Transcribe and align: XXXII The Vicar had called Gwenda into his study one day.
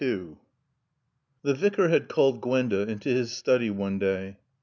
XXXII 0.03 0.37
The 1.43 1.53
Vicar 1.53 1.89
had 1.89 2.07
called 2.07 2.41
Gwenda 2.41 2.79
into 2.89 3.09
his 3.09 3.33
study 3.33 3.69
one 3.69 3.99
day. 3.99 4.37